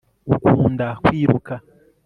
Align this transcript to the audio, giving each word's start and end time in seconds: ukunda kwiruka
ukunda 0.35 0.87
kwiruka 1.03 1.53